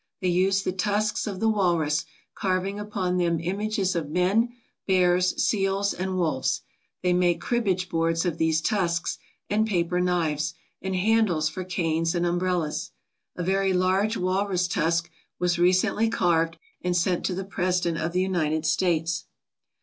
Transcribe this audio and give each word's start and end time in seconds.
They 0.19 0.29
use 0.29 0.63
the 0.63 0.71
tusks 0.71 1.27
of 1.27 1.39
the 1.39 1.47
walrus, 1.47 2.05
carving 2.33 2.79
upon 2.79 3.17
them 3.17 3.39
images 3.39 3.95
of 3.95 4.09
men, 4.09 4.49
bears, 4.87 5.39
seals, 5.43 5.93
and 5.93 6.17
wolves. 6.17 6.61
They 7.03 7.13
make 7.13 7.39
cribbage 7.39 7.87
boards 7.87 8.25
of 8.25 8.39
these 8.39 8.61
tusks, 8.61 9.19
and 9.47 9.67
paper 9.67 9.99
knives, 10.01 10.55
and 10.81 10.95
handles 10.95 11.49
for 11.49 11.63
canes 11.63 12.15
and 12.15 12.25
umbrellas. 12.25 12.89
A 13.35 13.43
very 13.43 13.73
large 13.73 14.17
walrus 14.17 14.67
tusk 14.67 15.11
was 15.37 15.59
recently 15.59 16.09
carved 16.09 16.57
and 16.81 16.97
sent 16.97 17.23
to 17.25 17.35
the 17.35 17.45
President 17.45 18.03
of 18.03 18.11
the 18.11 18.21
United 18.21 18.65
States. 18.65 19.25